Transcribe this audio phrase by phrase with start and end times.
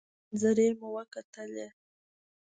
[0.27, 1.67] منظرې مو کتلې.